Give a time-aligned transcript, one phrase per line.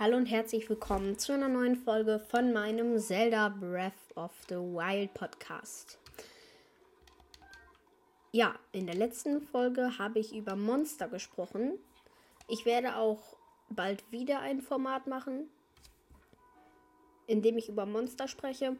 [0.00, 5.12] Hallo und herzlich willkommen zu einer neuen Folge von meinem Zelda Breath of the Wild
[5.12, 5.98] Podcast.
[8.32, 11.74] Ja, in der letzten Folge habe ich über Monster gesprochen.
[12.48, 13.36] Ich werde auch
[13.68, 15.50] bald wieder ein Format machen,
[17.26, 18.78] in dem ich über Monster spreche.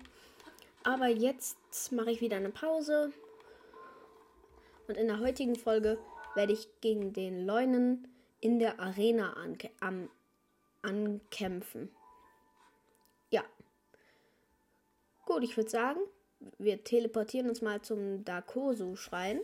[0.84, 3.12] Aber jetzt mache ich wieder eine Pause.
[4.88, 5.98] Und in der heutigen Folge
[6.34, 8.08] werde ich gegen den Leunen
[8.40, 9.36] in der Arena
[9.80, 10.08] am
[10.82, 11.90] ankämpfen.
[13.30, 13.44] Ja.
[15.26, 16.00] Gut, ich würde sagen,
[16.58, 19.40] wir teleportieren uns mal zum Dakosu-Schrein.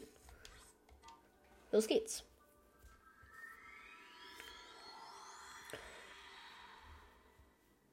[1.72, 2.24] Los geht's.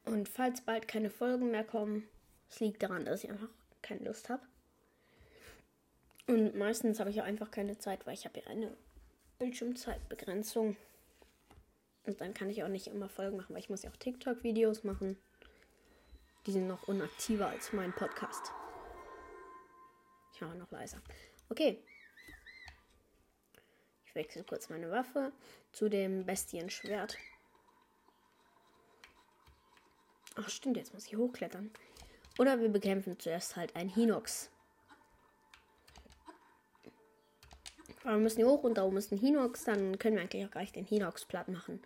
[0.05, 2.07] Und falls bald keine Folgen mehr kommen,
[2.49, 3.49] es liegt daran, dass ich einfach
[3.81, 4.43] keine Lust habe.
[6.27, 8.77] Und meistens habe ich auch einfach keine Zeit, weil ich habe ja eine
[9.39, 10.77] Bildschirmzeitbegrenzung.
[12.05, 14.83] Und dann kann ich auch nicht immer Folgen machen, weil ich muss ja auch TikTok-Videos
[14.83, 15.17] machen.
[16.45, 18.51] Die sind noch unaktiver als mein Podcast.
[20.33, 21.01] Ich mache noch leiser.
[21.49, 21.81] Okay.
[24.05, 25.31] Ich wechsle kurz meine Waffe
[25.71, 27.17] zu dem Bestienschwert.
[30.35, 31.71] Ach stimmt, jetzt muss ich hochklettern.
[32.39, 34.49] Oder wir bekämpfen zuerst halt ein Hinox.
[38.03, 40.45] Aber wir müssen hier hoch und da oben ist ein Hinox, dann können wir eigentlich
[40.45, 41.81] auch gleich den Hinox platt machen.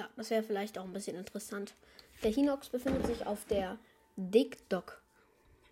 [0.00, 1.74] Ja, das wäre vielleicht auch ein bisschen interessant.
[2.22, 3.78] Der Hinox befindet sich auf der
[4.16, 5.02] Dick-Dock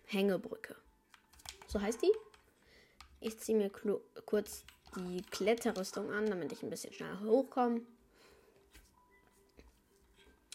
[0.05, 0.75] Hängebrücke.
[1.67, 2.11] So heißt die.
[3.21, 7.81] Ich ziehe mir kurz die Kletterrüstung an, damit ich ein bisschen schneller hochkomme.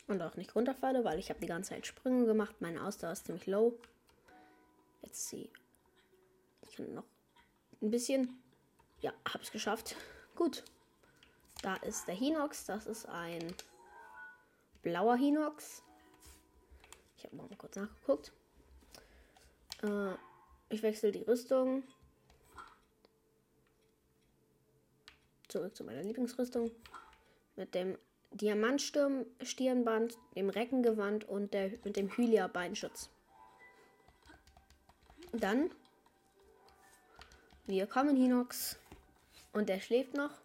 [0.07, 2.55] Und auch nicht runterfalle, weil ich habe die ganze Zeit Sprünge gemacht.
[2.61, 3.77] Meine Ausdauer ist ziemlich low.
[5.03, 5.51] Jetzt sie.
[6.63, 7.07] Ich kann noch
[7.83, 8.41] ein bisschen.
[9.01, 9.97] Ja, habe es geschafft.
[10.37, 10.63] Gut.
[11.65, 12.67] Da ist der Hinox.
[12.67, 13.55] Das ist ein
[14.83, 15.83] blauer Hinox.
[17.17, 18.33] Ich habe mal kurz nachgeguckt.
[19.83, 20.13] Äh,
[20.69, 21.83] ich wechsle die Rüstung.
[25.49, 26.71] Zurück zu meiner Lieblingsrüstung.
[27.57, 27.97] Mit dem
[28.33, 33.09] Diamantstirnband, dem Reckengewand und der, mit dem Hylia-Beinschutz.
[35.33, 35.71] Dann.
[37.65, 38.79] Wir kommen Hinox.
[39.55, 40.44] Und der schläft noch.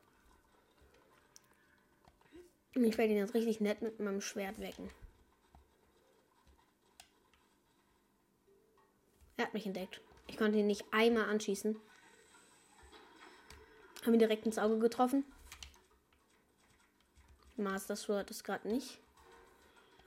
[2.75, 4.90] Ich werde ihn jetzt richtig nett mit meinem Schwert wecken.
[9.38, 10.02] Er hat mich entdeckt.
[10.28, 11.79] Ich konnte ihn nicht einmal anschießen.
[14.03, 15.25] Haben ihn direkt ins Auge getroffen.
[17.58, 19.00] Master Sword ist gerade nicht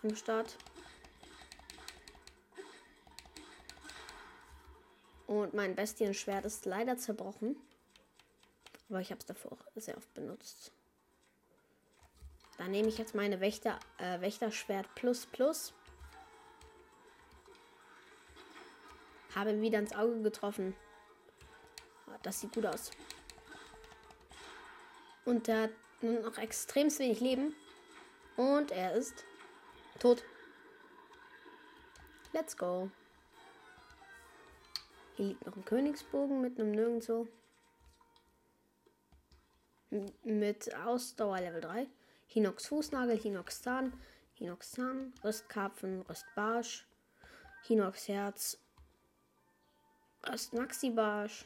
[0.02, 0.56] am Start.
[5.26, 7.56] Und mein Bestienschwert ist leider zerbrochen.
[8.88, 10.72] Aber ich habe es davor auch sehr oft benutzt.
[12.62, 15.72] Dann nehme ich jetzt meine Wächter, äh, Wächterschwert Plus Plus.
[19.34, 20.76] Habe wieder ins Auge getroffen.
[22.06, 22.92] Ah, das sieht gut aus.
[25.24, 25.70] Und er hat
[26.02, 27.52] nur noch extrem wenig Leben.
[28.36, 29.24] Und er ist
[29.98, 30.22] tot.
[32.32, 32.92] Let's go.
[35.16, 37.26] Hier liegt noch ein Königsbogen mit einem Nirgendwo.
[40.22, 41.88] Mit Ausdauer Level 3.
[42.32, 43.92] Hinox Fußnagel, Hinox Zahn,
[44.32, 46.86] Hinox Zahn, Röstkarpfen, Röstbarsch,
[47.64, 48.58] Hinox Herz,
[50.26, 51.44] Röst Maxibarsch,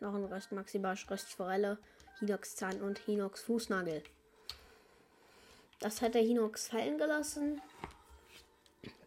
[0.00, 1.78] noch ein Röst Maxibarsch, Röstforelle,
[2.18, 4.02] Hinox Zahn und Hinox Fußnagel.
[5.78, 7.60] Das hat der Hinox fallen gelassen.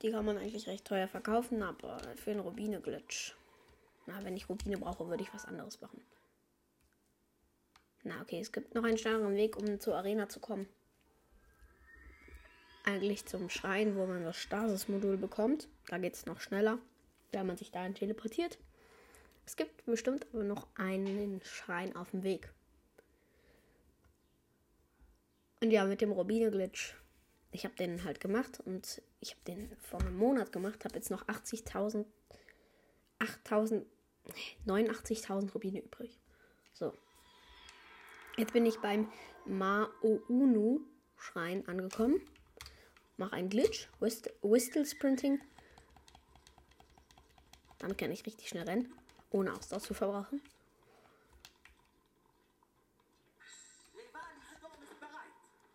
[0.01, 3.35] Die kann man eigentlich recht teuer verkaufen, aber für einen Rubine-Glitch.
[4.05, 6.01] Na, wenn ich Rubine brauche, würde ich was anderes machen.
[8.03, 10.69] Na, okay, es gibt noch einen schnelleren Weg, um zur Arena zu kommen
[12.87, 15.67] eigentlich zum Schrein, wo man das Stasis-Modul bekommt.
[15.87, 16.79] Da geht es noch schneller,
[17.31, 18.57] wenn man sich dahin teleportiert.
[19.45, 22.49] Es gibt bestimmt aber noch einen Schrein auf dem Weg.
[25.61, 26.95] Und ja, mit dem Rubine-Glitch.
[27.51, 31.11] Ich habe den halt gemacht und ich habe den vor einem Monat gemacht, habe jetzt
[31.11, 32.05] noch 80.000,
[33.19, 33.85] 8.000,
[34.65, 36.19] 89.000 Rubine übrig.
[36.73, 36.93] So.
[38.37, 39.11] Jetzt bin ich beim
[39.45, 42.19] Maounu-Schrein angekommen.
[43.17, 43.87] Mach einen Glitch.
[43.99, 45.41] Whistle Sprinting.
[47.79, 48.93] Damit kann ich richtig schnell rennen.
[49.31, 50.41] Ohne Ausdauer zu verbrauchen.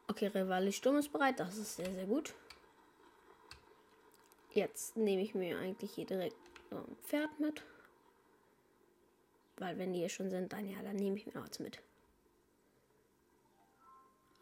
[0.08, 1.40] Okay, Rivali Sturm ist bereit.
[1.40, 2.34] Das ist sehr, sehr gut.
[4.52, 6.36] Jetzt nehme ich mir eigentlich hier direkt
[6.70, 7.62] noch ein Pferd mit.
[9.56, 11.80] Weil wenn die hier schon sind, dann ja, dann nehme ich mir was mit.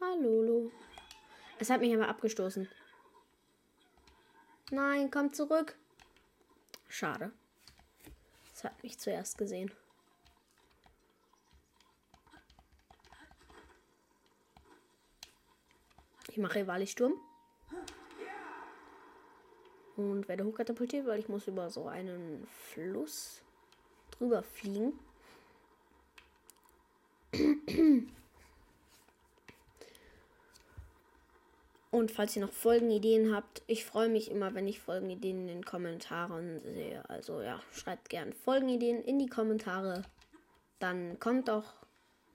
[0.01, 0.71] Hallo.
[1.59, 2.67] Es hat mich aber abgestoßen.
[4.71, 5.75] Nein, komm zurück.
[6.87, 7.33] Schade.
[8.53, 9.69] Es hat mich zuerst gesehen.
[16.29, 17.13] Ich mache Rivali-Sturm.
[19.97, 23.41] Und werde hochkatapultiert, weil ich muss über so einen Fluss
[24.11, 24.97] drüber fliegen.
[31.91, 35.65] Und falls ihr noch Folgenideen habt, ich freue mich immer, wenn ich Folgenideen in den
[35.65, 37.03] Kommentaren sehe.
[37.09, 40.03] Also ja, schreibt gern Folgenideen in die Kommentare.
[40.79, 41.73] Dann kommt auch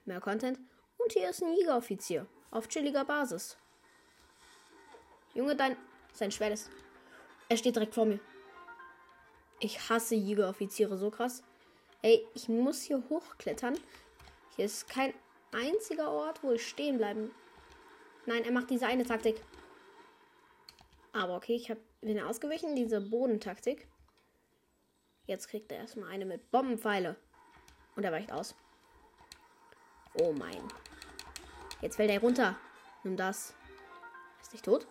[0.05, 0.58] mehr Content.
[0.99, 3.56] Und hier ist ein Jägeroffizier auf chilliger Basis.
[5.35, 5.76] Junge, dein
[6.12, 6.70] sein Schwert ist.
[7.49, 8.20] Er steht direkt vor mir.
[9.58, 11.43] Ich hasse Jägeroffiziere so krass.
[12.03, 13.79] Ey, ich muss hier hochklettern.
[14.55, 15.14] Hier ist kein
[15.53, 17.31] einziger Ort, wo ich stehen bleiben
[18.26, 19.40] Nein, er macht diese eine Taktik.
[21.12, 23.88] Aber okay, ich hab, bin ausgewichen, diese Bodentaktik.
[25.26, 27.17] Jetzt kriegt er erstmal eine mit Bombenpfeile.
[27.94, 28.55] Und er weicht aus.
[30.20, 30.61] Oh mein.
[31.81, 32.56] Jetzt fällt er runter.
[33.05, 33.55] Nimm das.
[34.43, 34.87] Ist nicht tot?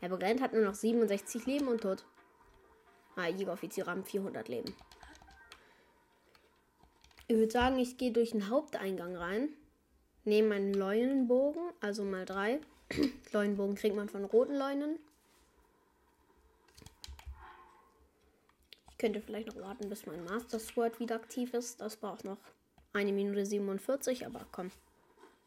[0.00, 2.04] Er brennt, hat nur noch 67 Leben und tot.
[3.16, 4.74] Ah, Jägeroffiziere haben 400 Leben.
[7.26, 9.50] Ich würde sagen, ich gehe durch den Haupteingang rein
[10.28, 12.60] nehme einen Leunenbogen, also mal drei.
[13.32, 14.98] Leunenbogen kriegt man von roten Leunen.
[18.90, 21.80] Ich könnte vielleicht noch warten, bis mein Master Sword wieder aktiv ist.
[21.80, 22.38] Das braucht noch
[22.92, 24.70] eine Minute 47, aber komm.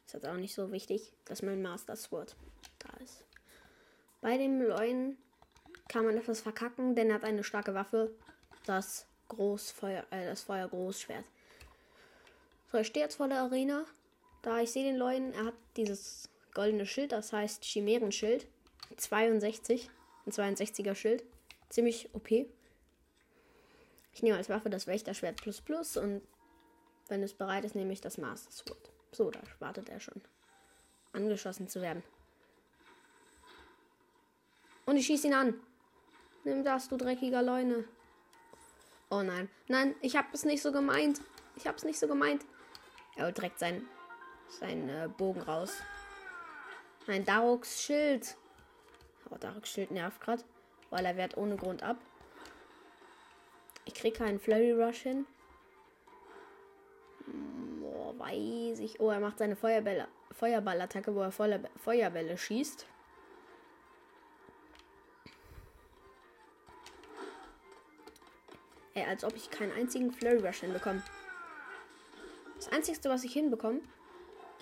[0.05, 2.35] Ist jetzt auch nicht so wichtig, dass mein Master Sword
[2.79, 3.23] da ist.
[4.21, 5.17] Bei dem Leunen
[5.87, 8.11] kann man etwas verkacken, denn er hat eine starke Waffe.
[8.65, 11.25] Das Großfeuer, äh, das Feuergroßschwert.
[12.71, 13.85] So, ich stehe jetzt vor der Arena.
[14.41, 18.47] Da ich sehe den Leuten, er hat dieses goldene Schild, das heißt Chimärenschild.
[18.97, 19.89] 62.
[20.25, 21.23] Ein 62er Schild.
[21.69, 22.31] Ziemlich OP.
[24.13, 26.21] Ich nehme als Waffe das Wächterschwert Plus Plus und
[27.07, 28.91] wenn es bereit ist, nehme ich das Master Sword.
[29.11, 30.21] So, da wartet er schon.
[31.13, 32.03] Angeschossen zu werden.
[34.85, 35.53] Und ich schieße ihn an.
[36.43, 37.85] Nimm das, du dreckiger Leune.
[39.09, 39.49] Oh nein.
[39.67, 41.21] Nein, ich habe es nicht so gemeint.
[41.55, 42.45] Ich habe es nicht so gemeint.
[43.15, 43.87] Er holt direkt sein
[44.51, 45.81] seinen äh, Bogen raus.
[47.07, 48.37] Ein Daroks Schild.
[49.25, 50.43] Aber Daroks Schild nervt gerade,
[50.89, 51.97] weil er wehrt ohne Grund ab.
[53.85, 55.25] Ich krieg keinen Flurry Rush hin.
[57.79, 58.99] Boah, weiß ich.
[58.99, 62.85] Oh, er macht seine Feuerbälle, Feuerballattacke, wo er Feuer, Feuerbälle schießt.
[68.93, 71.01] Ey, als ob ich keinen einzigen Flurry Rush hinbekomme.
[72.57, 73.81] Das einzige, was ich hinbekomme,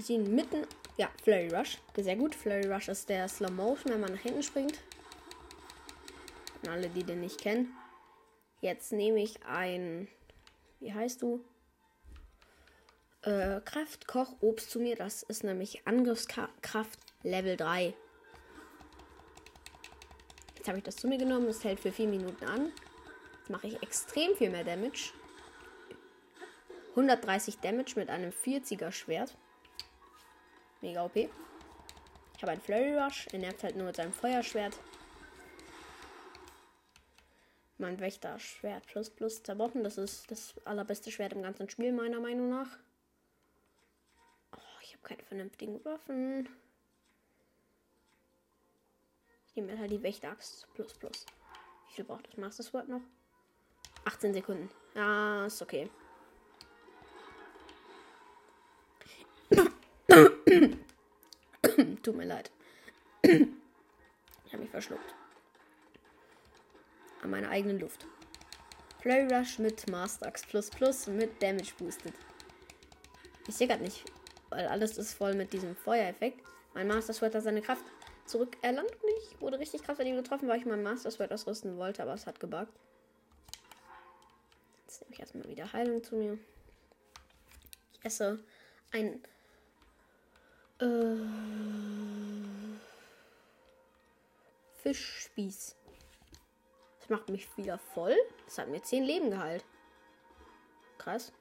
[0.03, 0.65] sie mitten.
[0.97, 1.77] Ja, Flurry Rush.
[1.95, 2.35] Sehr gut.
[2.35, 4.79] Flurry Rush ist der Slow Motion, wenn man nach hinten springt.
[6.61, 7.73] Und alle, die den nicht kennen.
[8.61, 10.07] Jetzt nehme ich ein.
[10.79, 11.43] Wie heißt du?
[13.21, 14.95] Äh, Kraftkoch Obst zu mir.
[14.95, 17.93] Das ist nämlich Angriffskraft Level 3.
[20.57, 21.47] Jetzt habe ich das zu mir genommen.
[21.47, 22.71] Es hält für 4 Minuten an.
[23.37, 25.13] Jetzt mache ich extrem viel mehr Damage.
[26.91, 29.37] 130 Damage mit einem 40er Schwert.
[30.81, 31.15] Mega OP.
[31.15, 33.27] Ich habe einen Flurry Rush.
[33.33, 34.79] Er nervt halt nur mit seinem Feuerschwert.
[37.77, 39.83] Mein Wächter-Schwert plus plus zerbrochen.
[39.83, 42.77] Das ist das allerbeste Schwert im ganzen Spiel, meiner Meinung nach.
[44.55, 46.47] Oh, ich habe keine vernünftigen Waffen.
[49.47, 51.25] Ich nehme halt die Wächteraxt plus plus.
[51.87, 53.01] Wie viel braucht das Master Sword noch?
[54.05, 54.69] 18 Sekunden.
[54.95, 55.89] Ja, ist okay.
[62.03, 62.51] Tut mir leid.
[63.21, 63.31] ich
[64.51, 65.13] habe mich verschluckt.
[67.21, 68.07] An meiner eigenen Luft.
[69.01, 72.13] Flurry Rush mit Master Axe Plus Plus mit Damage boosted.
[73.47, 74.03] Ich sehe gerade nicht,
[74.49, 76.39] weil alles ist voll mit diesem Feuereffekt.
[76.73, 77.83] Mein Master Sword hat seine Kraft
[78.25, 81.77] zurückerlangt und ich wurde richtig krass von ihm getroffen, weil ich mein Master Sword ausrüsten
[81.77, 82.73] wollte, aber es hat gebuggt.
[84.85, 86.39] Jetzt nehme ich erstmal wieder Heilung zu mir.
[87.93, 88.39] Ich esse
[88.91, 89.21] ein
[90.79, 91.15] äh,
[94.81, 95.75] Fischspieß.
[96.99, 98.15] Das macht mich wieder voll.
[98.45, 99.63] Das hat mir 10 Leben geheilt.
[100.97, 101.31] Krass.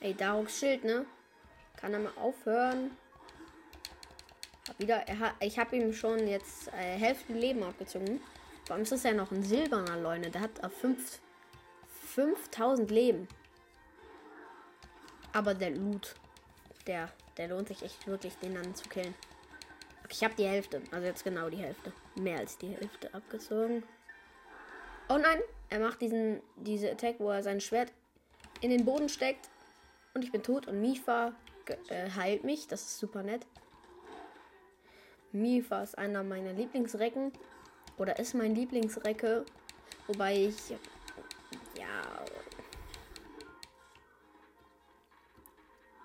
[0.00, 1.04] Ey, Daroks Schild, ne?
[1.76, 2.96] Kann er mal aufhören?
[4.68, 8.20] Hab wieder, er hat, ich habe ihm schon jetzt äh, Hälfte Leben abgezogen.
[8.64, 10.30] Vor allem ist es ja noch ein silberner Leune.
[10.30, 11.20] Der hat auf 5,
[12.14, 13.28] 5000 Leben.
[15.32, 16.14] Aber der Loot,
[16.86, 19.14] der, der lohnt sich echt wirklich, den dann zu killen.
[20.04, 21.92] Okay, ich habe die Hälfte, also jetzt genau die Hälfte.
[22.16, 23.82] Mehr als die Hälfte abgezogen.
[25.08, 27.92] Oh nein, er macht diesen, diese Attack, wo er sein Schwert
[28.60, 29.48] in den Boden steckt.
[30.14, 31.32] Und ich bin tot und Mifa
[31.88, 32.66] äh, heilt mich.
[32.66, 33.46] Das ist super nett.
[35.32, 37.32] Mifa ist einer meiner Lieblingsrecken.
[37.96, 39.44] Oder ist mein Lieblingsrecke.
[40.06, 40.74] Wobei ich.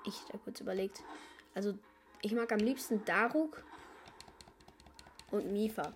[0.06, 1.02] Ich da kurz überlegt.
[1.54, 1.74] Also,
[2.22, 3.64] ich mag am liebsten Daruk
[5.32, 5.94] und Mifa.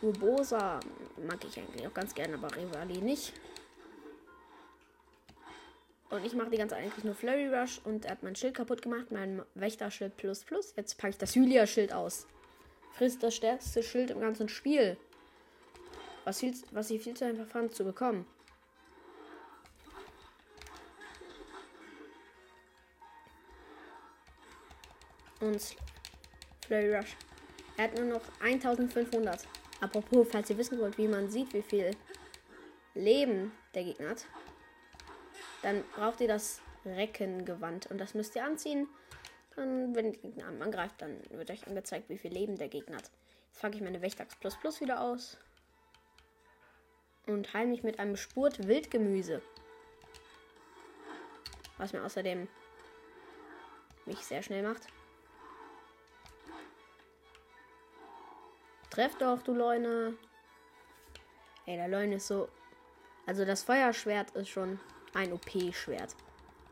[0.00, 0.80] Urbosa
[1.26, 3.32] mag ich eigentlich auch ganz gerne, aber Rivali nicht.
[6.10, 8.82] Und ich mache die ganze eigentlich nur Flurry Rush und er hat mein Schild kaputt
[8.82, 10.74] gemacht, mein Wächterschild plus plus.
[10.76, 12.26] Jetzt packe ich das Hylia-Schild aus.
[12.92, 14.98] Frisst das stärkste Schild im ganzen Spiel.
[16.24, 18.26] Was, viel, was ich viel zu einfach fand zu bekommen.
[25.42, 25.76] Und
[26.66, 27.16] Flurry Rush.
[27.76, 29.44] Er hat nur noch 1500.
[29.80, 31.90] Apropos, falls ihr wissen wollt, wie man sieht, wie viel
[32.94, 34.26] Leben der Gegner hat,
[35.62, 37.86] dann braucht ihr das Reckengewand.
[37.86, 38.86] Und das müsst ihr anziehen.
[39.56, 43.10] Dann, wenn der Gegner angreift, dann wird euch angezeigt, wie viel Leben der Gegner hat.
[43.50, 45.36] Jetzt packe ich meine Wächtachs Plus Plus wieder aus.
[47.26, 49.42] Und heile mich mit einem Spurt Wildgemüse.
[51.78, 52.46] Was mir außerdem
[54.06, 54.86] mich sehr schnell macht.
[58.92, 60.18] Treff doch, du Leune.
[61.64, 62.50] Ey, der Leune ist so.
[63.24, 64.78] Also das Feuerschwert ist schon
[65.14, 66.14] ein OP-Schwert.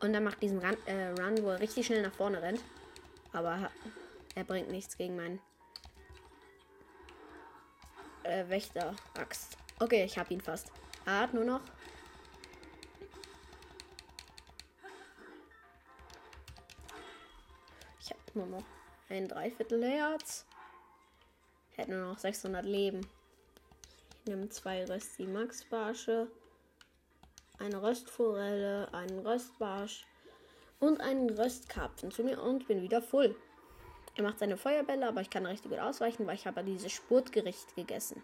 [0.01, 2.63] Und er macht diesen Run, äh, Run, wo er richtig schnell nach vorne rennt.
[3.33, 3.71] Aber
[4.35, 5.39] er bringt nichts gegen meinen
[8.21, 9.57] äh, Wächter-Axt.
[9.79, 10.71] Okay, ich hab ihn fast.
[11.07, 11.61] Er nur noch.
[17.99, 18.65] Ich habe nur noch
[19.09, 20.45] ein Dreiviertelherz.
[21.81, 23.01] Hätte nur noch 600 Leben.
[24.19, 26.27] Ich nehme zwei Rösti Max Barsche
[27.57, 30.05] eine Röstforelle, einen Röstbarsch
[30.79, 33.35] und einen Röstkarpfen zu mir und bin wieder voll.
[34.15, 37.75] Er macht seine Feuerbälle, aber ich kann richtig gut ausweichen, weil ich habe dieses Spurtgericht
[37.75, 38.21] gegessen.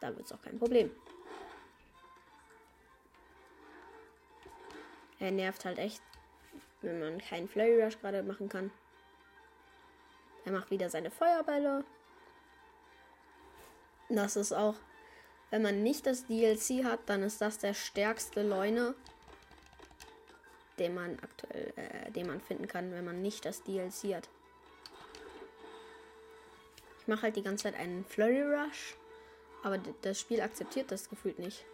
[0.00, 0.90] Da wird es auch kein Problem.
[5.18, 6.00] Er nervt halt echt,
[6.80, 8.70] wenn man keinen Flurry Rush gerade machen kann.
[10.46, 11.84] Er macht wieder seine Feuerbälle.
[14.14, 14.76] Das ist auch
[15.52, 18.94] wenn man nicht das DLC hat, dann ist das der stärkste Leune,
[20.78, 24.30] den man aktuell, äh, den man finden kann, wenn man nicht das DLC hat.
[26.98, 28.96] Ich mache halt die ganze Zeit einen Flurry Rush,
[29.62, 31.66] aber das Spiel akzeptiert das gefühlt nicht.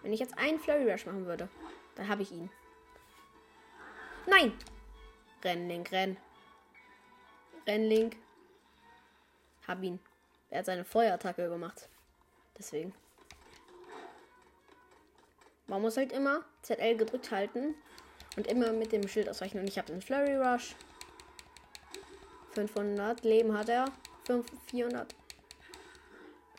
[0.00, 1.50] Wenn ich jetzt einen Flurry Rush machen würde,
[1.96, 2.48] dann habe ich ihn.
[4.26, 4.56] Nein!
[5.42, 6.16] Renn, Link, renn.
[7.66, 8.16] Renn, Link.
[9.66, 9.98] Hab ihn.
[10.50, 11.88] Er hat seine Feuerattacke gemacht.
[12.58, 12.94] Deswegen.
[15.66, 17.74] Man muss halt immer ZL gedrückt halten
[18.36, 19.58] und immer mit dem Schild ausweichen.
[19.58, 20.74] Und ich habe einen Flurry Rush.
[22.52, 23.86] 500 Leben hat er.
[24.26, 25.14] 5, 400.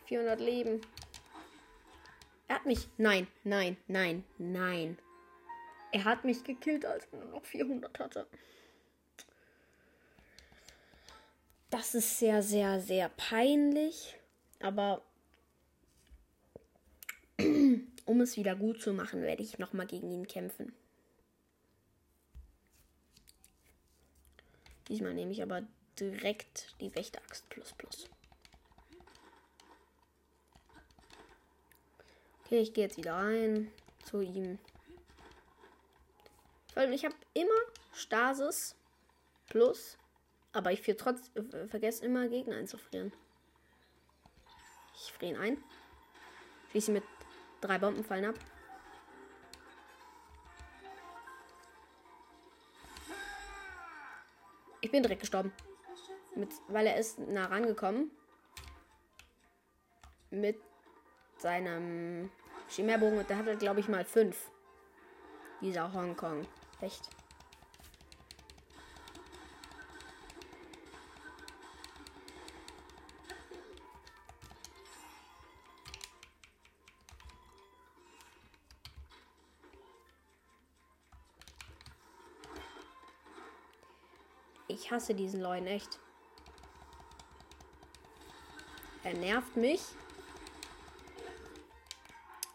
[0.05, 0.81] 400 Leben.
[2.47, 2.87] Er hat mich.
[2.97, 4.97] Nein, nein, nein, nein.
[5.91, 8.27] Er hat mich gekillt, als er nur noch 400 hatte.
[11.75, 14.15] Das ist sehr, sehr, sehr peinlich.
[14.61, 15.01] Aber
[17.37, 20.73] um es wieder gut zu machen, werde ich nochmal gegen ihn kämpfen.
[24.87, 25.63] Diesmal nehme ich aber
[25.99, 28.09] direkt die Wächteraxt plus plus.
[32.45, 33.69] Okay, ich gehe jetzt wieder rein
[34.05, 34.59] zu ihm.
[36.73, 37.49] Weil ich habe immer
[37.93, 38.77] Stasis
[39.49, 39.97] plus
[40.55, 43.11] aber ich für trotz äh, vergesse immer Gegner einzufrieren.
[44.95, 45.63] Ich friere ihn ein.
[46.71, 47.03] Schieße mit
[47.61, 48.35] drei Bombenfallen ab.
[54.81, 55.51] Ich bin direkt gestorben.
[56.35, 58.11] Mit, weil er ist nah rangekommen.
[60.31, 60.59] Mit
[61.37, 62.29] seinem
[62.69, 64.49] Chimärbogen und der hatte, glaube ich, mal fünf.
[65.61, 66.45] Dieser Hongkong.
[66.81, 67.14] Echt.
[84.75, 85.99] Ich hasse diesen Leuen echt.
[89.05, 89.81] Er nervt mich.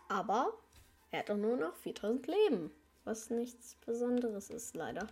[0.06, 0.52] Aber
[1.12, 2.70] Er hat doch nur noch 4000 Leben.
[3.04, 5.06] Was nichts Besonderes ist, leider.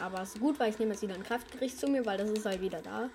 [0.00, 2.30] Aber es ist gut, weil ich nehme jetzt wieder ein Kraftgericht zu mir, weil das
[2.30, 3.10] ist halt wieder da.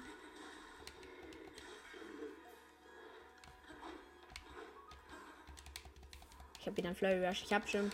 [6.96, 7.44] Ich habe wieder ein Flurry Rush.
[7.44, 7.92] Ich habe schon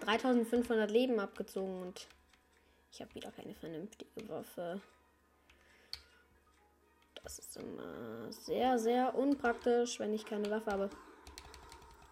[0.00, 2.08] 3500 Leben abgezogen und
[2.90, 4.80] ich habe wieder keine vernünftige Waffe.
[7.22, 10.90] Das ist immer sehr, sehr unpraktisch, wenn ich keine Waffe habe.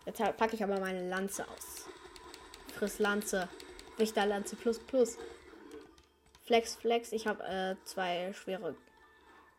[0.07, 1.89] Jetzt packe ich aber meine Lanze aus.
[2.75, 3.49] Friss Lanze.
[3.99, 5.19] Richterlanze plus plus.
[6.45, 7.13] Flex, Flex.
[7.13, 8.77] Ich habe äh, zwei schwere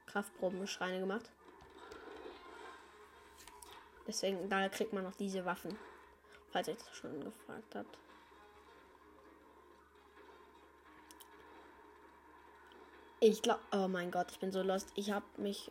[0.05, 1.29] Kraftprobenschreine gemacht.
[4.07, 5.77] Deswegen, da kriegt man noch diese Waffen.
[6.51, 7.97] Falls ihr das schon gefragt habt.
[13.21, 14.91] Ich glaube, oh mein Gott, ich bin so lost.
[14.95, 15.69] Ich habe mich,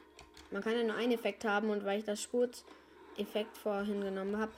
[0.50, 4.52] man kann ja nur einen Effekt haben und weil ich das Spurt-Effekt vorhin genommen habe,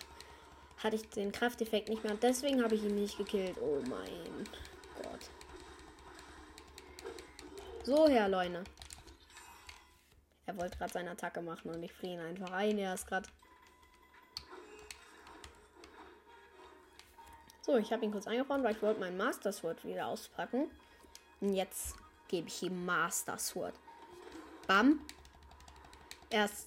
[0.79, 3.57] hatte ich den Krafteffekt nicht mehr und deswegen habe ich ihn nicht gekillt.
[3.61, 4.45] Oh mein
[4.97, 5.31] Gott.
[7.85, 8.65] So, Herr Leune.
[10.47, 12.77] Er wollte gerade seine Attacke machen und ich friere ihn einfach ein.
[12.77, 13.29] Er ist gerade.
[17.71, 20.69] So, ich habe ihn kurz eingefroren, weil ich wollte mein Master Sword wieder auspacken.
[21.41, 21.95] Und jetzt
[22.27, 23.75] gebe ich ihm Master Sword.
[24.67, 24.99] Bam.
[26.31, 26.67] Erst.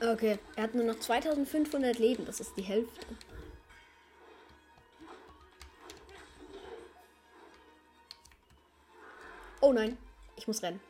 [0.00, 2.24] Okay, er hat nur noch 2500 Leben.
[2.24, 3.06] Das ist die Hälfte.
[9.60, 9.98] Oh nein,
[10.36, 10.80] ich muss rennen.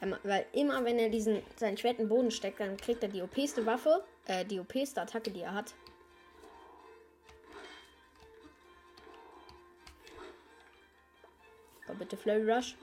[0.00, 3.66] Weil immer wenn er diesen seinen Schwert im Boden steckt, dann kriegt er die OPste
[3.66, 5.74] Waffe, äh, die OPste Attacke, die er hat.
[11.88, 12.76] Oh, bitte Flurry Rush.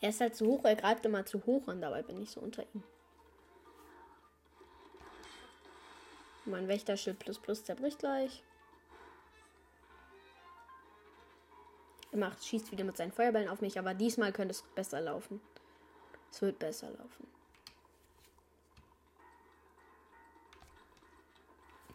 [0.00, 2.40] Er ist halt zu hoch, er greift immer zu hoch und dabei bin ich so
[2.40, 2.82] unter ihm.
[6.44, 8.42] Mein Wächterschild plus plus zerbricht gleich.
[12.16, 15.40] Macht, schießt wieder mit seinen Feuerbällen auf mich, aber diesmal könnte es besser laufen.
[16.30, 17.26] Es wird besser laufen.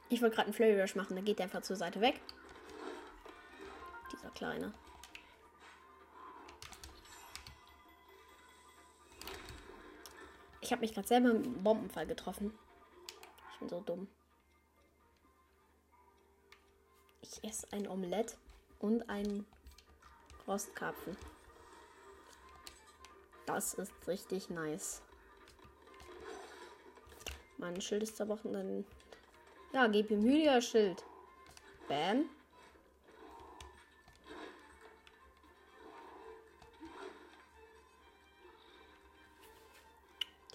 [0.10, 2.20] Ich wollte gerade einen Flurry Rush machen, da geht er einfach zur Seite weg.
[4.12, 4.74] Dieser kleine.
[10.60, 12.54] Ich habe mich gerade selber im Bombenfall getroffen.
[13.54, 14.08] Ich bin so dumm.
[17.22, 18.38] Ich esse ein Omelett
[18.80, 19.46] und ein
[20.48, 21.16] Rostkarpfen.
[23.46, 25.02] Das ist richtig nice.
[27.58, 28.86] Mein Schild ist zerbrochen, dann.
[29.74, 31.04] Ja, gib ihm Hylia Schild.
[31.88, 32.30] Bam.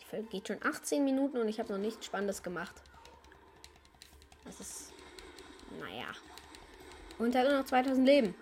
[0.01, 2.75] Die Folge geht schon 18 Minuten und ich habe noch nichts Spannendes gemacht.
[4.45, 4.93] Das ist.
[5.79, 6.07] Naja.
[7.19, 8.35] Und er hat nur noch 2000 Leben.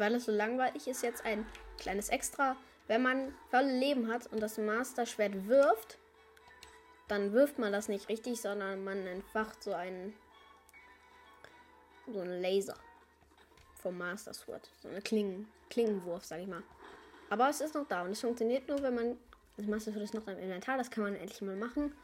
[0.00, 1.46] Weil es so langweilig ist, jetzt ein
[1.78, 2.56] kleines Extra.
[2.88, 5.98] Wenn man volle Leben hat und das Master-Schwert wirft,
[7.06, 10.14] dann wirft man das nicht richtig, sondern man entfacht so einen
[12.12, 12.76] so einen Laser
[13.80, 14.68] vom Master Sword.
[14.82, 16.62] So eine Klingen, Klingenwurf, sag ich mal.
[17.28, 19.18] Aber es ist noch da und es funktioniert nur, wenn man.
[19.56, 21.94] Das Master Sword ist noch im Inventar, das kann man endlich mal machen.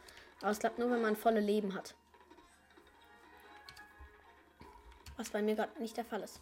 [0.43, 1.95] Aber es klappt nur, wenn man volle Leben hat.
[5.17, 6.41] Was bei mir gerade nicht der Fall ist.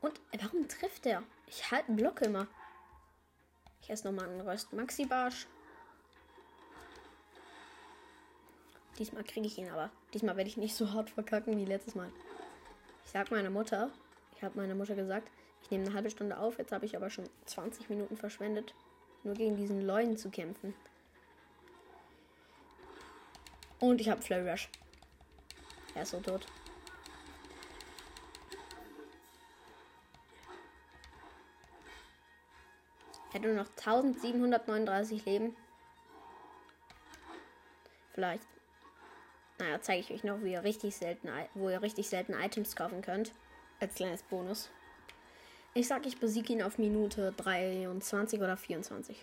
[0.00, 1.22] Und warum trifft er?
[1.46, 2.46] Ich halte einen Block immer.
[3.82, 5.46] Ich esse nochmal einen Röst Maxi Barsch.
[8.98, 9.90] Diesmal kriege ich ihn aber.
[10.14, 12.10] Diesmal werde ich nicht so hart verkacken wie letztes Mal.
[13.04, 13.90] Ich sag meiner Mutter,
[14.34, 15.30] ich habe meiner Mutter gesagt,
[15.62, 16.58] ich nehme eine halbe Stunde auf.
[16.58, 18.74] Jetzt habe ich aber schon 20 Minuten verschwendet,
[19.22, 20.74] nur gegen diesen Leuen zu kämpfen.
[23.78, 24.68] Und ich habe Flurry Rush.
[25.94, 26.46] Er ist so tot.
[33.36, 35.56] Hätte nur noch 1739 Leben.
[38.12, 38.46] Vielleicht.
[39.58, 43.02] Naja, zeige ich euch noch, wie ihr richtig selten, wo ihr richtig selten Items kaufen
[43.02, 43.32] könnt.
[43.78, 44.70] Als kleines Bonus.
[45.74, 49.22] Ich sag, ich besiege ihn auf Minute 23 oder 24.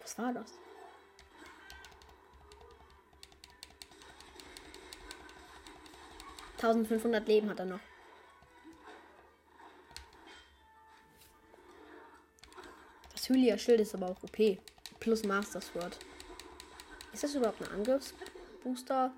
[0.00, 0.52] Was war das?
[6.56, 7.80] 1500 Leben hat er noch.
[13.12, 14.58] Das Hylia-Schild ist aber auch OP.
[15.00, 15.98] Plus Master Sword.
[17.12, 19.12] Ist das überhaupt ein Angriffsbooster?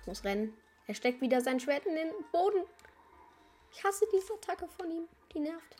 [0.00, 0.56] Ich muss rennen.
[0.86, 2.64] Er steckt wieder sein Schwert in den Boden.
[3.72, 5.08] Ich hasse diese Attacke von ihm.
[5.32, 5.76] Die nervt.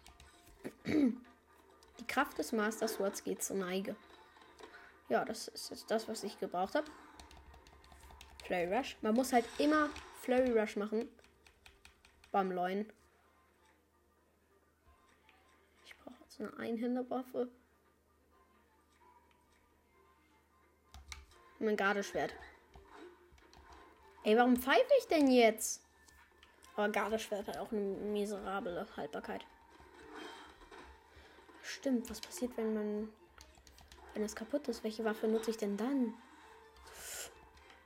[0.87, 3.97] Die Kraft des Master Swords geht zur Neige.
[5.09, 6.87] Ja, das ist jetzt das, was ich gebraucht habe.
[8.45, 8.97] Flurry Rush.
[9.03, 9.91] Man muss halt immer
[10.23, 11.09] Flurry Rush machen.
[12.31, 12.91] Beim Leuen.
[15.85, 17.49] Ich brauche jetzt eine Einhänderwaffe.
[21.59, 22.33] Mein Gardeschwert.
[24.23, 25.83] Ey, warum pfeife ich denn jetzt?
[26.77, 29.45] Aber Gardeschwert hat auch eine miserable Haltbarkeit.
[31.63, 33.13] Stimmt, was passiert, wenn man.
[34.15, 34.85] Wenn es kaputt ist?
[34.85, 36.15] Welche Waffe nutze ich denn dann?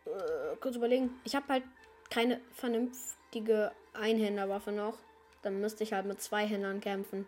[0.04, 1.20] Äh, kurz überlegen.
[1.24, 1.64] Ich habe halt
[2.10, 4.98] keine vernünftige Einhänderwaffe noch.
[5.42, 7.26] Dann müsste ich halt mit zwei Händern kämpfen.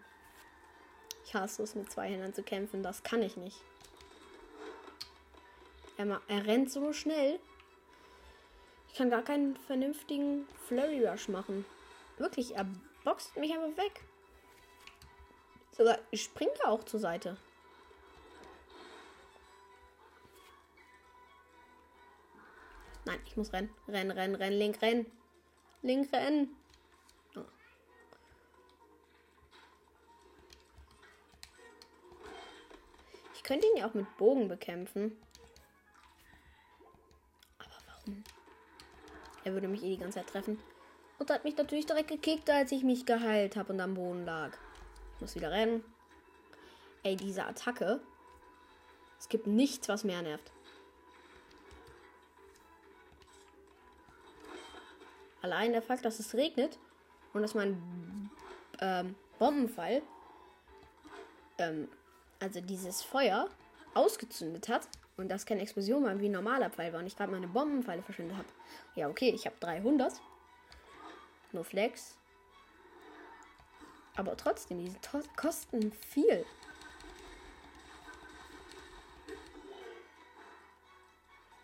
[1.25, 2.83] Ich hasse es, mit zwei Händern zu kämpfen.
[2.83, 3.61] Das kann ich nicht.
[5.97, 7.38] Er, er rennt so schnell.
[8.88, 11.64] Ich kann gar keinen vernünftigen Flurry Rush machen.
[12.17, 12.67] Wirklich, er
[13.05, 14.01] boxt mich einfach weg.
[15.73, 17.37] Sogar ich springe auch zur Seite.
[23.09, 23.71] Nein, ich muss rennen.
[23.88, 25.07] Rennen, rennen, rennen, link, rennen.
[25.81, 26.55] Link, rennen.
[27.35, 27.40] Oh.
[33.35, 35.16] Ich könnte ihn ja auch mit Bogen bekämpfen.
[37.59, 38.23] Aber warum?
[39.44, 40.59] Er würde mich eh die ganze Zeit treffen.
[41.18, 44.53] Und hat mich natürlich direkt gekickt, als ich mich geheilt habe und am Boden lag.
[45.14, 45.83] Ich muss wieder rennen.
[47.05, 48.03] Ey, diese Attacke.
[49.18, 50.53] Es gibt nichts, was mehr nervt.
[55.49, 56.79] Allein der Fakt, dass es regnet
[57.33, 58.31] und dass mein
[58.81, 60.03] ähm, Bombenfall,
[61.57, 61.89] ähm,
[62.39, 63.49] also dieses Feuer,
[63.95, 67.33] ausgezündet hat und das keine Explosion war, wie ein normaler Pfeil war und ich gerade
[67.33, 68.49] meine Bombenpfeile verschwendet habe.
[68.95, 70.13] Ja, okay, ich habe 300.
[71.53, 72.19] Nur Flex.
[74.17, 74.99] Aber trotzdem, diese
[75.35, 76.45] kosten viel.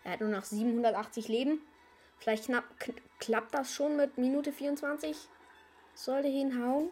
[0.03, 1.61] Er hat nur noch 780 Leben.
[2.17, 2.65] Vielleicht knapp,
[3.19, 5.15] klappt das schon mit Minute 24.
[5.93, 6.89] Sollte hinhauen.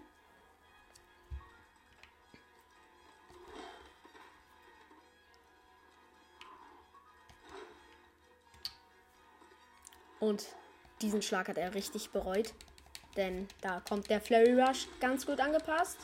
[10.19, 10.55] Und
[11.01, 12.53] diesen Schlag hat er richtig bereut.
[13.17, 15.97] Denn da kommt der Flurry Rush ganz gut angepasst.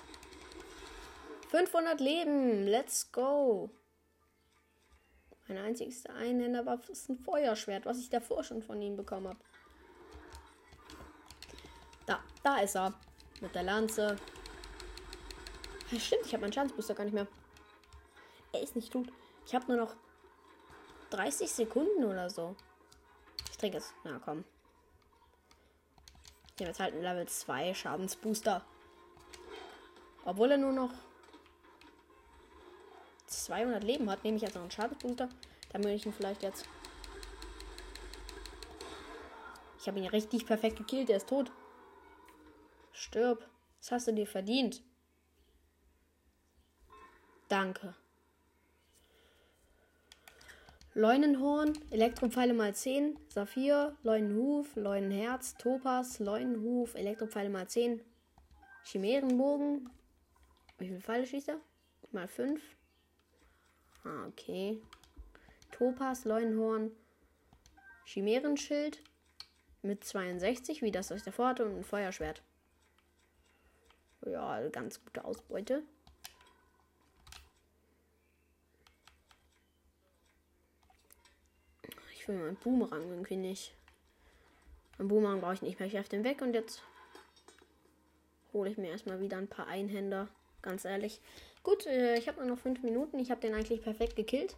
[1.49, 2.67] 500 Leben.
[2.67, 3.69] Let's go.
[5.49, 9.39] Meine einzigste Einhänderwaffe ist ein Feuerschwert, was ich davor schon von ihm bekommen habe.
[12.05, 12.93] Da, da ist er.
[13.41, 14.15] Mit der Lanze.
[15.89, 17.25] Ja, stimmt, ich habe meinen Schadensbooster gar nicht mehr.
[18.53, 19.07] Er ist nicht tot.
[19.47, 19.95] Ich habe nur noch
[21.09, 22.55] 30 Sekunden oder so.
[23.49, 23.91] Ich trinke es.
[24.03, 24.45] Na komm.
[26.53, 28.63] Ich nehme jetzt halt einen Level 2 Schadensbooster.
[30.25, 30.91] Obwohl er nur noch
[33.29, 35.29] 200 Leben hat, nehme ich jetzt noch einen Schadensbooster.
[35.71, 36.65] Dann würde ich ihn vielleicht jetzt.
[39.79, 41.09] Ich habe ihn richtig perfekt gekillt.
[41.09, 41.51] Er ist tot.
[42.91, 43.47] Stirb.
[43.79, 44.83] Das hast du dir verdient.
[47.47, 47.95] Danke.
[50.95, 58.01] Leunenhorn, Elektropfeile mal 10, Saphir, Leunenhuf, Leunenherz, Topas, Leunenhuf, Elektropfeile mal 10,
[58.83, 59.89] Chimärenbogen.
[60.77, 61.59] Wie viele Pfeile schießt er?
[62.11, 62.61] Mal 5.
[64.03, 64.81] Ah, okay.
[65.71, 66.91] Topas, Leunenhorn,
[68.05, 69.01] Chimärenschild
[69.81, 72.41] mit 62, wie das, was ich davor hatte, und ein Feuerschwert.
[74.25, 75.83] Ja, ganz gute Ausbeute.
[82.13, 83.73] Ich will meinen Boomerang irgendwie nicht.
[84.97, 85.88] Mein Boomerang brauche ich nicht mehr.
[85.88, 86.81] Ich werfe den weg und jetzt
[88.51, 90.27] hole ich mir erstmal wieder ein paar Einhänder.
[90.62, 91.21] Ganz ehrlich.
[91.69, 93.19] Gut, äh, ich habe nur noch fünf Minuten.
[93.19, 94.58] Ich habe den eigentlich perfekt gekillt.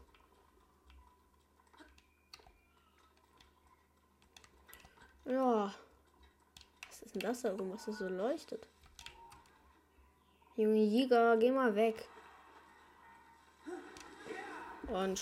[5.25, 5.75] Ja.
[6.87, 8.65] Was ist denn das da irgendwas, das so leuchtet?
[10.55, 12.07] Junge Jäger, geh mal weg.
[14.87, 15.21] Und.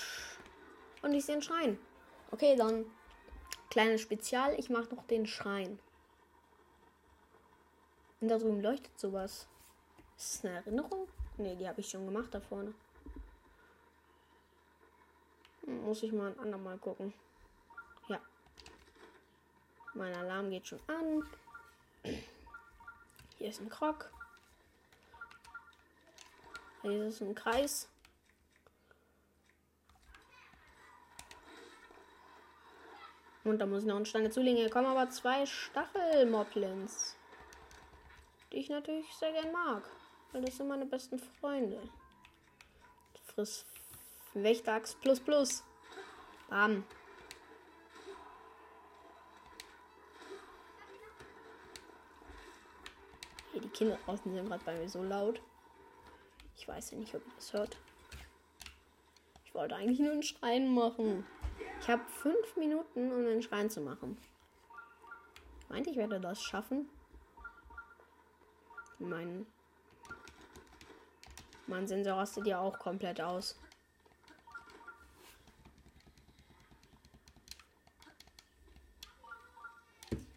[1.02, 1.80] Und ich sehe einen Schrein.
[2.30, 2.86] Okay, dann.
[3.72, 5.80] Kleines Spezial, ich mache noch den Schrein.
[8.22, 9.48] Und da drüben leuchtet sowas.
[10.18, 11.08] Ist das eine Erinnerung?
[11.40, 12.74] Ne, die habe ich schon gemacht da vorne.
[15.62, 17.14] Muss ich mal ein andermal gucken.
[18.10, 18.20] Ja.
[19.94, 21.24] Mein Alarm geht schon an.
[23.38, 24.12] Hier ist ein Krog.
[26.82, 27.88] Hier ist ein Kreis.
[33.46, 34.58] Und da muss ich noch eine Stange zulegen.
[34.58, 37.16] Hier kommen aber zwei Stachelmoblins.
[38.52, 39.90] Die ich natürlich sehr gern mag.
[40.32, 41.82] Weil das sind meine besten Freunde.
[43.34, 43.66] Friss
[44.34, 45.64] Wächteraxt plus plus.
[46.50, 46.84] Bam.
[53.52, 55.42] Hey, die Kinder draußen sind gerade bei mir so laut.
[56.58, 57.78] Ich weiß ja nicht, ob ihr das hört.
[59.46, 61.26] Ich wollte eigentlich nur einen Schrein machen.
[61.82, 64.18] Ich habe fünf Minuten, um einen Schrein zu machen.
[65.70, 66.90] Meinte ich werde das schaffen.
[69.00, 69.48] Mein,
[71.70, 73.58] mein Sensor rastet ja auch komplett aus.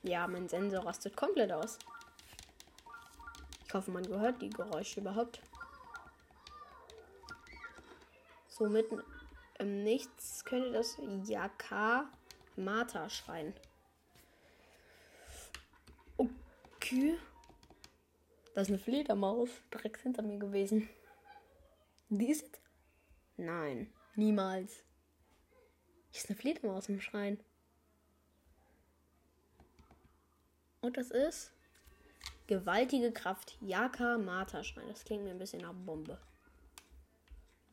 [0.03, 1.79] Ja, mein Sensor rastet komplett aus.
[3.66, 5.40] Ich hoffe, man gehört die Geräusche überhaupt.
[8.49, 8.87] Somit
[9.59, 12.11] im Nichts könnte das Yaka
[12.57, 13.55] Mata schreien.
[16.18, 17.16] Okay.
[18.55, 20.90] Das ist eine Fledermaus direkt hinter mir gewesen.
[22.14, 22.61] Die ist es?
[23.38, 24.85] Nein, niemals.
[26.11, 27.42] Hier ist eine Fledermaus im Schrein.
[30.83, 31.53] Und das ist
[32.46, 33.57] gewaltige Kraft.
[33.62, 34.88] Yaka Mata Schrein.
[34.88, 36.20] Das klingt mir ein bisschen nach Bombe.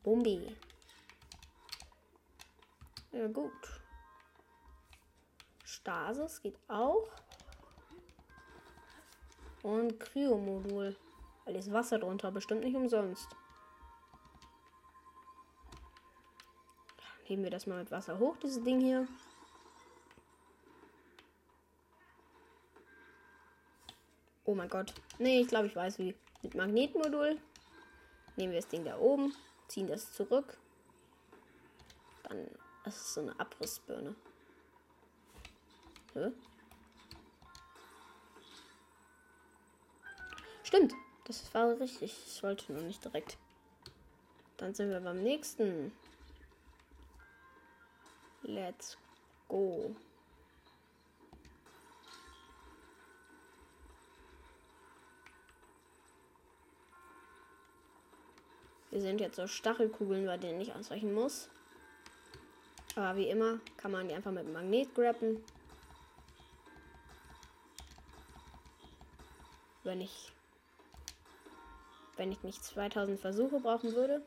[0.02, 0.56] Bombe.
[3.12, 3.52] Ja, gut.
[5.64, 7.10] Stasis geht auch.
[9.62, 10.96] Und Kryomodul.
[11.44, 13.28] Weil ist Wasser drunter, bestimmt nicht umsonst.
[17.30, 19.06] Heben wir das mal mit Wasser hoch, dieses Ding hier.
[24.44, 24.92] Oh mein Gott.
[25.20, 26.16] Nee, ich glaube, ich weiß wie.
[26.42, 27.38] Mit Magnetmodul
[28.34, 29.32] nehmen wir das Ding da oben,
[29.68, 30.56] ziehen das zurück.
[32.24, 32.48] Dann
[32.82, 34.16] das ist so eine Abrissbirne.
[36.14, 36.32] Hä?
[40.64, 40.94] Stimmt,
[41.26, 42.12] das war richtig.
[42.26, 43.38] Ich wollte nur nicht direkt.
[44.56, 45.92] Dann sind wir beim nächsten.
[48.42, 48.96] Let's
[49.48, 49.94] go.
[58.90, 61.48] Wir sind jetzt so Stachelkugeln, bei denen ich ausweichen muss.
[62.96, 65.44] Aber wie immer kann man die einfach mit dem Magnet grappen.
[69.84, 70.32] Wenn ich
[72.16, 74.20] wenn ich nicht 2000 Versuche brauchen würde.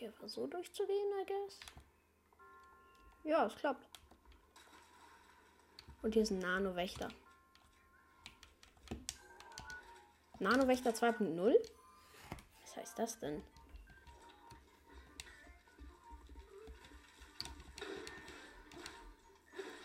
[0.00, 1.60] Hier so durchzugehen, I guess.
[3.22, 3.86] Ja, es klappt.
[6.02, 7.08] Und hier ist ein Nano-Wächter.
[10.38, 11.54] Nano-Wächter 2.0?
[12.62, 13.42] Was heißt das denn?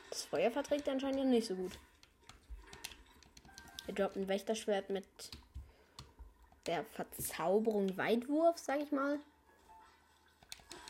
[0.09, 1.77] Das Feuer verträgt anscheinend nicht so gut.
[3.87, 5.05] Er droppt ein Wächterschwert mit
[6.67, 9.19] der Verzauberung Weitwurf, sag ich mal.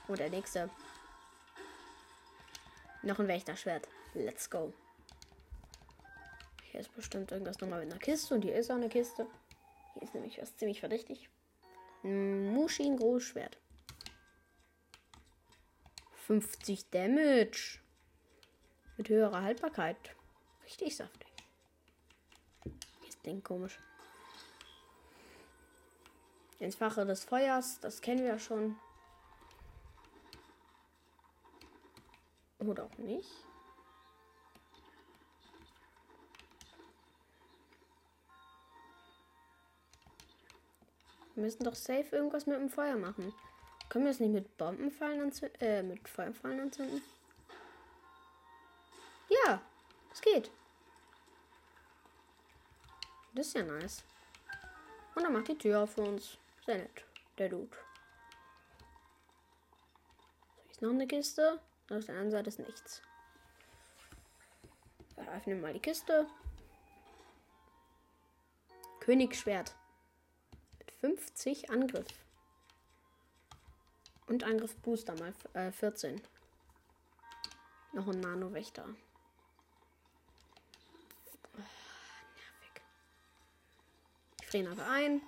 [0.07, 0.69] Und der nächste.
[3.01, 3.87] Noch ein Wächterschwert.
[4.13, 4.73] Let's go.
[6.71, 8.35] Hier ist bestimmt irgendwas nochmal mit einer Kiste.
[8.35, 9.27] Und hier ist auch eine Kiste.
[9.93, 11.29] Hier ist nämlich was ziemlich verdächtig.
[12.03, 13.57] Mushin Großschwert.
[16.27, 17.79] 50 Damage.
[18.97, 19.97] Mit höherer Haltbarkeit.
[20.65, 21.27] Richtig saftig.
[23.07, 23.79] Ist Ding komisch.
[26.59, 28.77] Ins Fache des Feuers, das kennen wir ja schon.
[32.65, 33.29] Oder auch nicht.
[41.35, 43.33] Wir müssen doch safe irgendwas mit dem Feuer machen.
[43.89, 45.61] Können wir es nicht mit Bombenfallen anzünden?
[45.61, 47.01] Äh, mit Feuerfallen anzünden?
[49.29, 49.61] Ja,
[50.11, 50.49] es geht.
[53.33, 54.03] Das ist ja nice.
[55.13, 56.37] Und dann macht die Tür auf für uns.
[56.65, 57.03] Sehr nett,
[57.37, 57.75] der Dude.
[60.67, 61.59] So, ist noch eine Kiste.
[61.89, 63.01] Auf der anderen Seite ist nichts.
[65.15, 66.27] Wir öffnen mal die Kiste.
[68.99, 69.75] Königsschwert.
[70.79, 72.07] Mit 50 Angriff.
[74.27, 76.19] Und Angriff Booster mal äh, 14.
[77.93, 78.85] Noch ein Nano-Wächter.
[81.53, 82.81] Oh, nervig.
[84.41, 85.21] Ich friere aber ein.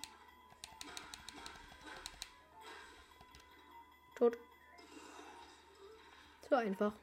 [4.16, 4.38] Tot.
[6.50, 6.94] So einfach.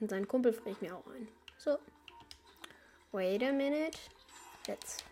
[0.00, 1.28] Und seinen Kumpel friere ich mir auch ein.
[1.58, 1.78] So.
[3.10, 3.98] Wait a minute.
[4.66, 5.04] Jetzt.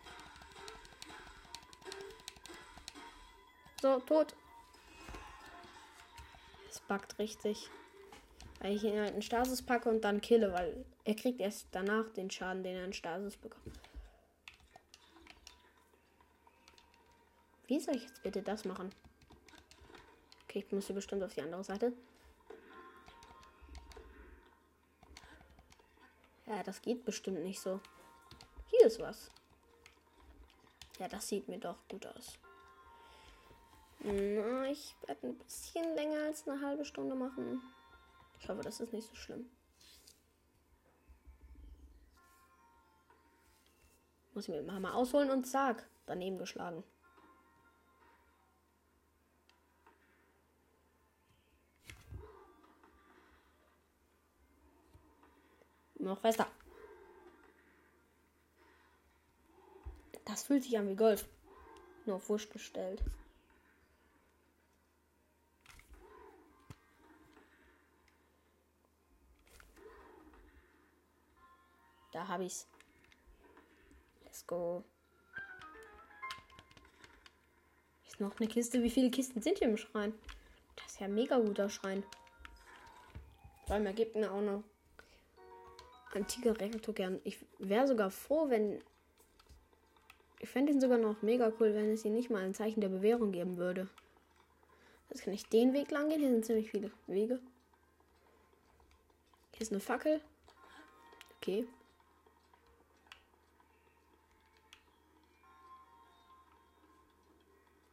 [3.83, 4.35] So, tot.
[6.71, 7.69] Es backt richtig.
[8.61, 12.09] Weil ich ihn halt in Stasis packe und dann kille, weil er kriegt erst danach
[12.11, 13.79] den Schaden, den er in Stasis bekommt.
[17.67, 18.91] Wie soll ich jetzt bitte das machen?
[20.57, 21.93] Ich muss hier bestimmt auf die andere Seite.
[26.47, 27.79] Ja, das geht bestimmt nicht so.
[28.69, 29.31] Hier ist was.
[30.99, 32.39] Ja, das sieht mir doch gut aus.
[33.99, 37.61] Na, ich werde ein bisschen länger als eine halbe Stunde machen.
[38.41, 39.51] Ich hoffe, das ist nicht so schlimm.
[44.33, 46.83] Muss ich mir mal ausholen und zack, daneben geschlagen.
[56.07, 56.47] Noch fester.
[60.25, 61.27] Das fühlt sich an wie Golf.
[62.05, 63.03] Nur auf Wurscht gestellt.
[72.13, 72.69] Da habe ich's.
[74.23, 74.85] Let's go.
[78.07, 78.81] Ist noch eine Kiste.
[78.85, 80.15] Wie viele Kisten sind hier im Schrein?
[80.77, 82.05] Das ist ja ein mega guter Schrein.
[83.67, 84.63] Vor allem ergibt mir auch noch
[86.15, 87.21] antiker Rektor gern.
[87.25, 88.81] Ich wäre sogar froh, wenn.
[90.39, 92.89] Ich fände ihn sogar noch mega cool, wenn es ihn nicht mal ein Zeichen der
[92.89, 93.89] Bewährung geben würde.
[95.09, 96.21] Jetzt kann ich den Weg lang gehen.
[96.21, 97.41] Hier sind ziemlich viele Wege.
[99.53, 100.21] Hier ist eine Fackel.
[101.39, 101.67] Okay.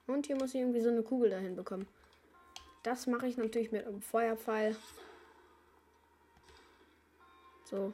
[0.08, 1.88] Und hier muss ich irgendwie so eine Kugel dahin bekommen.
[2.84, 4.76] Das mache ich natürlich mit einem Feuerpfeil.
[7.64, 7.94] So.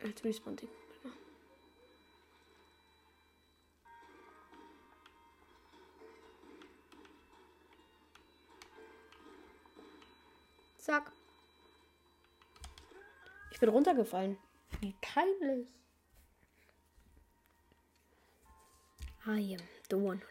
[0.00, 0.68] Als Respawn-Ding.
[10.78, 11.12] Zack.
[13.50, 14.38] Ich bin runtergefallen.
[14.80, 15.66] Wie peinlich.
[19.26, 20.22] I am the one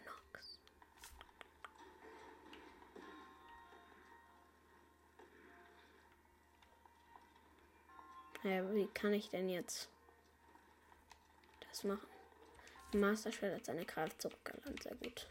[8.48, 9.90] Ja, wie kann ich denn jetzt
[11.68, 12.06] das machen?
[12.94, 14.82] Master Shred hat seine Kraft zurückgelandet.
[14.82, 15.28] Sehr gut.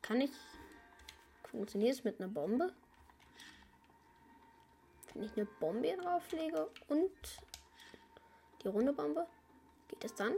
[0.00, 0.30] Kann ich
[1.52, 2.72] Funktioniert es mit einer Bombe?
[5.12, 7.10] Wenn ich eine Bombe hier drauflege und
[8.62, 9.26] die runde Bombe,
[9.88, 10.34] geht es dann?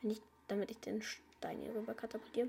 [0.00, 2.48] Wenn ich, damit ich den Stein hier rüber katapultiere.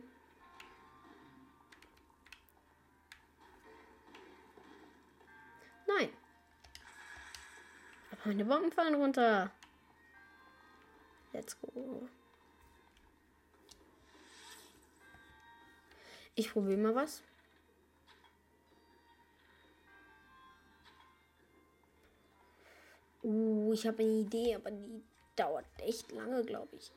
[8.25, 9.51] Meine Bomben fallen runter.
[11.33, 12.07] Let's go.
[16.35, 17.21] Ich probiere mal was.
[23.23, 25.01] Uh, ich habe eine Idee, aber die
[25.35, 26.91] dauert echt lange, glaube ich.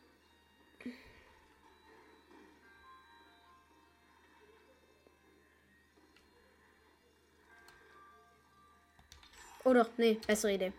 [9.65, 10.73] Oh doch, nee, bessere Idee.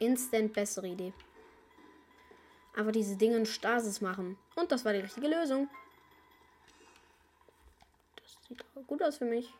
[0.00, 1.12] Instant bessere Idee.
[2.76, 4.36] Aber diese Dinge in Stasis machen.
[4.56, 5.68] Und das war die richtige Lösung.
[8.48, 9.52] Sieht gut aus für mich.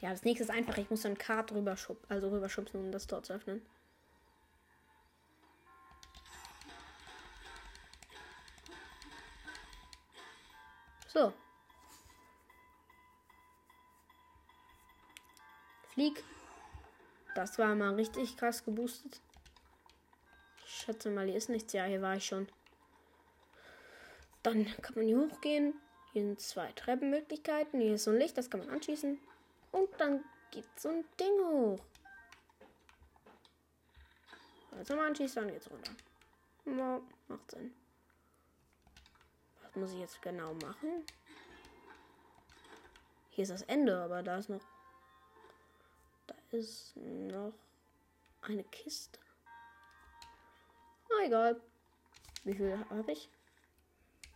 [0.00, 3.06] Ja, das nächste ist einfach, ich muss dann Kart rüber schub, also rüberschubsen, um das
[3.06, 3.62] Tor zu öffnen.
[11.08, 11.32] So.
[15.90, 16.24] Flieg.
[17.34, 19.20] Das war mal richtig krass geboostet.
[20.64, 21.72] Ich schätze mal, hier ist nichts.
[21.72, 22.48] Ja, hier war ich schon.
[24.42, 25.74] Dann kann man hier hochgehen.
[26.12, 27.80] Hier sind zwei Treppenmöglichkeiten.
[27.80, 29.18] Hier ist so ein Licht, das kann man anschließen.
[29.70, 31.80] Und dann geht so ein Ding hoch.
[34.72, 35.92] Also man schießt, dann geht's runter.
[36.64, 37.74] Ja, macht Sinn.
[39.62, 41.04] Was muss ich jetzt genau machen?
[43.30, 44.60] Hier ist das Ende, aber da ist noch.
[46.52, 47.54] Ist noch
[48.42, 49.18] eine Kiste.
[51.08, 51.58] Na egal.
[52.44, 53.30] Wie viel habe ich?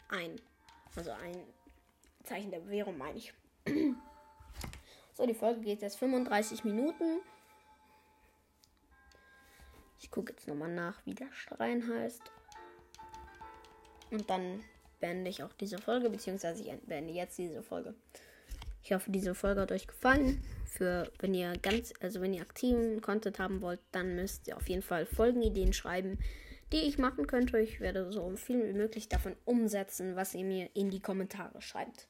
[0.09, 0.41] Ein.
[0.95, 1.37] Also ein
[2.25, 3.35] Zeichen der Bewährung, meine ich.
[5.13, 7.21] so, die Folge geht jetzt 35 Minuten.
[10.01, 12.23] Ich gucke jetzt nochmal nach, wie der Schrein heißt.
[14.11, 14.65] Und dann
[15.01, 17.95] beende ich auch diese Folge, beziehungsweise ich beende jetzt diese Folge.
[18.83, 20.43] Ich hoffe, diese Folge hat euch gefallen.
[20.77, 24.69] Für wenn ihr ganz, also wenn ihr aktiven Content haben wollt, dann müsst ihr auf
[24.69, 26.19] jeden Fall Folgenideen schreiben,
[26.73, 27.59] die ich machen könnte.
[27.59, 32.09] Ich werde so viel wie möglich davon umsetzen, was ihr mir in die Kommentare schreibt.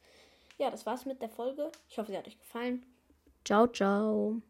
[0.58, 1.70] Ja, das war's mit der Folge.
[1.88, 2.84] Ich hoffe, sie hat euch gefallen.
[3.44, 4.42] Ciao, ciao.